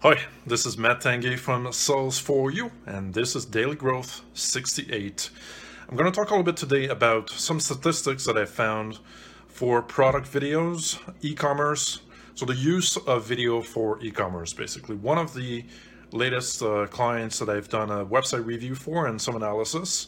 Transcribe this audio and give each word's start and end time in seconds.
Hi, 0.00 0.16
this 0.46 0.64
is 0.64 0.78
Matt 0.78 1.00
Tanguay 1.00 1.36
from 1.36 1.72
Sales 1.72 2.20
for 2.20 2.52
You, 2.52 2.70
and 2.86 3.12
this 3.12 3.34
is 3.34 3.44
Daily 3.44 3.74
Growth 3.74 4.22
68. 4.32 5.28
I'm 5.88 5.96
going 5.96 6.08
to 6.08 6.14
talk 6.14 6.28
a 6.28 6.34
little 6.34 6.44
bit 6.44 6.56
today 6.56 6.86
about 6.86 7.30
some 7.30 7.58
statistics 7.58 8.24
that 8.26 8.38
I 8.38 8.44
found 8.44 9.00
for 9.48 9.82
product 9.82 10.30
videos, 10.30 11.00
e 11.20 11.34
commerce. 11.34 12.02
So, 12.36 12.46
the 12.46 12.54
use 12.54 12.96
of 12.96 13.24
video 13.24 13.60
for 13.60 14.00
e 14.00 14.12
commerce, 14.12 14.52
basically. 14.52 14.94
One 14.94 15.18
of 15.18 15.34
the 15.34 15.64
latest 16.12 16.62
uh, 16.62 16.86
clients 16.86 17.40
that 17.40 17.48
I've 17.48 17.68
done 17.68 17.90
a 17.90 18.06
website 18.06 18.46
review 18.46 18.76
for 18.76 19.08
and 19.08 19.20
some 19.20 19.34
analysis 19.34 20.06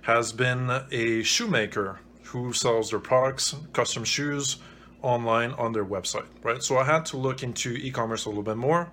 has 0.00 0.32
been 0.32 0.70
a 0.92 1.22
shoemaker 1.24 2.00
who 2.22 2.54
sells 2.54 2.88
their 2.88 3.00
products, 3.00 3.54
custom 3.74 4.02
shoes, 4.02 4.56
online 5.02 5.52
on 5.52 5.72
their 5.72 5.84
website, 5.84 6.26
right? 6.42 6.62
So 6.62 6.78
I 6.78 6.84
had 6.84 7.04
to 7.06 7.16
look 7.16 7.42
into 7.42 7.74
e-commerce 7.74 8.24
a 8.26 8.28
little 8.28 8.42
bit 8.42 8.56
more, 8.56 8.90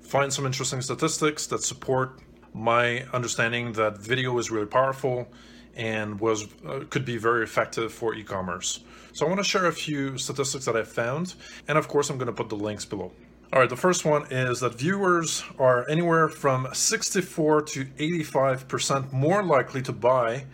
find 0.00 0.32
some 0.32 0.46
interesting 0.46 0.82
statistics 0.82 1.46
that 1.48 1.62
support 1.62 2.20
my 2.52 3.04
understanding 3.12 3.72
that 3.72 3.98
video 3.98 4.38
is 4.38 4.50
really 4.50 4.66
powerful 4.66 5.28
and 5.76 6.20
was 6.20 6.46
uh, 6.66 6.84
could 6.88 7.04
be 7.04 7.16
very 7.16 7.42
effective 7.42 7.92
for 7.92 8.14
e-commerce. 8.14 8.80
So 9.12 9.26
I 9.26 9.28
want 9.28 9.40
to 9.40 9.44
share 9.44 9.66
a 9.66 9.72
few 9.72 10.18
statistics 10.18 10.64
that 10.66 10.76
I 10.76 10.84
found, 10.84 11.34
and 11.68 11.76
of 11.76 11.88
course 11.88 12.10
I'm 12.10 12.18
going 12.18 12.26
to 12.26 12.32
put 12.32 12.48
the 12.48 12.56
links 12.56 12.84
below. 12.84 13.12
All 13.52 13.60
right, 13.60 13.68
the 13.68 13.76
first 13.76 14.04
one 14.04 14.26
is 14.32 14.60
that 14.60 14.74
viewers 14.74 15.44
are 15.58 15.88
anywhere 15.88 16.28
from 16.28 16.66
64 16.72 17.62
to 17.62 17.84
85% 17.84 19.12
more 19.12 19.44
likely 19.44 19.82
to 19.82 19.92
buy 19.92 20.46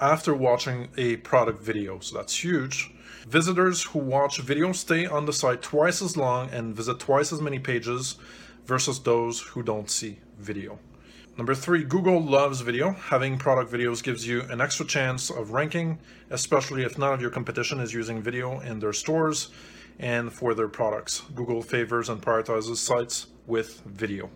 after 0.00 0.34
watching 0.34 0.88
a 0.96 1.16
product 1.16 1.62
video. 1.62 1.98
So 2.00 2.16
that's 2.16 2.44
huge. 2.44 2.90
Visitors 3.28 3.82
who 3.82 3.98
watch 3.98 4.40
video 4.40 4.72
stay 4.72 5.06
on 5.06 5.26
the 5.26 5.32
site 5.32 5.62
twice 5.62 6.00
as 6.00 6.16
long 6.16 6.50
and 6.50 6.76
visit 6.76 6.98
twice 6.98 7.32
as 7.32 7.40
many 7.40 7.58
pages 7.58 8.16
versus 8.66 9.00
those 9.00 9.40
who 9.40 9.62
don't 9.62 9.90
see 9.90 10.18
video. 10.38 10.78
Number 11.36 11.54
three, 11.54 11.84
Google 11.84 12.22
loves 12.22 12.62
video. 12.62 12.92
Having 12.92 13.38
product 13.38 13.70
videos 13.70 14.02
gives 14.02 14.26
you 14.26 14.42
an 14.42 14.60
extra 14.60 14.86
chance 14.86 15.28
of 15.28 15.50
ranking, 15.50 15.98
especially 16.30 16.82
if 16.82 16.96
none 16.96 17.12
of 17.12 17.20
your 17.20 17.30
competition 17.30 17.78
is 17.78 17.92
using 17.92 18.22
video 18.22 18.60
in 18.60 18.78
their 18.78 18.94
stores 18.94 19.50
and 19.98 20.32
for 20.32 20.54
their 20.54 20.68
products. 20.68 21.22
Google 21.34 21.62
favors 21.62 22.08
and 22.08 22.22
prioritizes 22.22 22.76
sites 22.76 23.26
with 23.46 23.80
video. 23.84 24.30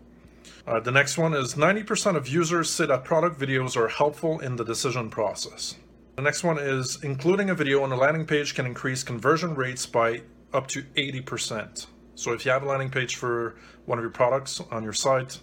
Uh, 0.66 0.80
the 0.80 0.90
next 0.90 1.18
one 1.18 1.34
is 1.34 1.54
90% 1.54 2.16
of 2.16 2.28
users 2.28 2.70
say 2.70 2.86
that 2.86 3.04
product 3.04 3.38
videos 3.38 3.76
are 3.76 3.88
helpful 3.88 4.40
in 4.40 4.56
the 4.56 4.64
decision 4.64 5.10
process. 5.10 5.76
The 6.16 6.22
next 6.22 6.44
one 6.44 6.58
is 6.58 7.02
including 7.02 7.50
a 7.50 7.54
video 7.54 7.82
on 7.82 7.92
a 7.92 7.96
landing 7.96 8.26
page 8.26 8.54
can 8.54 8.66
increase 8.66 9.02
conversion 9.02 9.54
rates 9.54 9.86
by 9.86 10.22
up 10.52 10.66
to 10.68 10.82
80%. 10.82 11.86
So 12.14 12.32
if 12.32 12.44
you 12.44 12.50
have 12.50 12.62
a 12.62 12.66
landing 12.66 12.90
page 12.90 13.16
for 13.16 13.56
one 13.86 13.98
of 13.98 14.02
your 14.02 14.10
products 14.10 14.60
on 14.70 14.82
your 14.82 14.92
site, 14.92 15.40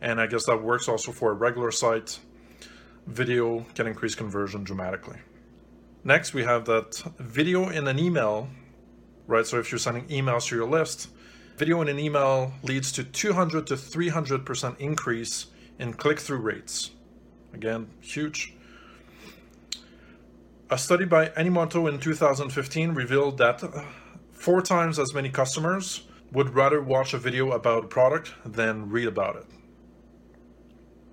and 0.00 0.20
I 0.20 0.26
guess 0.26 0.44
that 0.46 0.62
works 0.62 0.88
also 0.88 1.10
for 1.10 1.32
a 1.32 1.34
regular 1.34 1.70
site, 1.70 2.18
video 3.06 3.66
can 3.74 3.86
increase 3.86 4.14
conversion 4.14 4.64
dramatically. 4.64 5.18
Next, 6.04 6.34
we 6.34 6.44
have 6.44 6.66
that 6.66 7.02
video 7.18 7.70
in 7.70 7.88
an 7.88 7.98
email, 7.98 8.48
right? 9.26 9.46
So 9.46 9.58
if 9.58 9.72
you're 9.72 9.78
sending 9.78 10.06
emails 10.08 10.48
to 10.48 10.56
your 10.56 10.68
list, 10.68 11.08
video 11.56 11.80
in 11.82 11.88
an 11.88 11.98
email 11.98 12.52
leads 12.62 12.90
to 12.92 13.04
200 13.04 13.66
to 13.68 13.74
300% 13.74 14.80
increase 14.80 15.46
in 15.78 15.92
click-through 15.92 16.38
rates. 16.38 16.90
Again, 17.52 17.88
huge. 18.00 18.54
A 20.70 20.78
study 20.78 21.04
by 21.04 21.28
Animoto 21.28 21.88
in 21.88 22.00
2015 22.00 22.92
revealed 22.92 23.38
that 23.38 23.62
four 24.32 24.60
times 24.60 24.98
as 24.98 25.14
many 25.14 25.28
customers 25.28 26.02
would 26.32 26.54
rather 26.54 26.82
watch 26.82 27.14
a 27.14 27.18
video 27.18 27.52
about 27.52 27.84
a 27.84 27.88
product 27.88 28.32
than 28.44 28.90
read 28.90 29.06
about 29.06 29.36
it. 29.36 29.46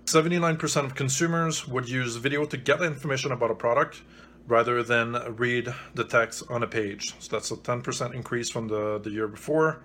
79% 0.05 0.85
of 0.85 0.95
consumers 0.95 1.67
would 1.67 1.87
use 1.87 2.15
video 2.15 2.45
to 2.45 2.57
get 2.57 2.81
information 2.81 3.31
about 3.31 3.51
a 3.51 3.55
product 3.55 4.01
rather 4.47 4.81
than 4.81 5.13
read 5.35 5.71
the 5.93 6.03
text 6.03 6.43
on 6.49 6.63
a 6.63 6.67
page. 6.67 7.13
So 7.19 7.35
that's 7.35 7.51
a 7.51 7.55
10% 7.55 8.15
increase 8.15 8.49
from 8.49 8.67
the, 8.67 8.99
the 8.99 9.11
year 9.11 9.27
before. 9.27 9.83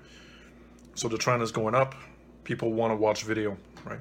So 0.97 1.09
the 1.09 1.19
trend 1.19 1.43
is 1.43 1.53
going 1.53 1.75
up. 1.75 1.95
People 2.43 2.73
want 2.73 2.91
to 2.91 2.97
watch 2.97 3.23
video, 3.23 3.57
right? 3.85 4.01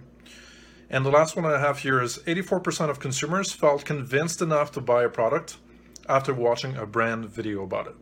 And 0.89 1.05
the 1.05 1.11
last 1.11 1.35
one 1.35 1.45
I 1.45 1.59
have 1.59 1.79
here 1.79 2.01
is 2.01 2.19
84% 2.19 2.89
of 2.89 2.99
consumers 2.99 3.51
felt 3.51 3.83
convinced 3.83 4.41
enough 4.41 4.71
to 4.71 4.81
buy 4.81 5.03
a 5.03 5.09
product 5.09 5.57
after 6.07 6.33
watching 6.33 6.77
a 6.77 6.85
brand 6.85 7.25
video 7.25 7.63
about 7.63 7.87
it. 7.87 7.95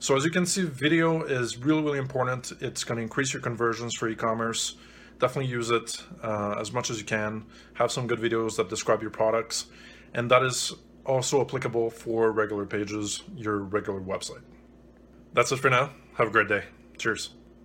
So 0.00 0.16
as 0.16 0.24
you 0.24 0.32
can 0.32 0.46
see, 0.46 0.64
video 0.64 1.22
is 1.22 1.58
really, 1.58 1.82
really 1.82 1.98
important. 1.98 2.52
It's 2.60 2.82
going 2.82 2.96
to 2.96 3.02
increase 3.02 3.32
your 3.32 3.40
conversions 3.40 3.94
for 3.94 4.08
e-commerce. 4.08 4.74
Definitely 5.20 5.52
use 5.52 5.70
it 5.70 6.02
uh, 6.24 6.56
as 6.58 6.72
much 6.72 6.90
as 6.90 6.98
you 6.98 7.04
can. 7.04 7.44
Have 7.74 7.92
some 7.92 8.08
good 8.08 8.18
videos 8.18 8.56
that 8.56 8.68
describe 8.68 9.00
your 9.00 9.12
products. 9.12 9.66
And 10.12 10.28
that 10.32 10.42
is 10.42 10.72
also 11.06 11.40
applicable 11.40 11.90
for 11.90 12.32
regular 12.32 12.66
pages, 12.66 13.22
your 13.36 13.58
regular 13.58 14.00
website. 14.00 14.42
That's 15.34 15.52
it 15.52 15.60
for 15.60 15.70
now. 15.70 15.90
Have 16.14 16.28
a 16.28 16.30
great 16.32 16.48
day. 16.48 16.64
Cheers. 16.98 17.30